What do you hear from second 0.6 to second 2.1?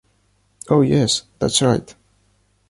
Oh yes, that’s right.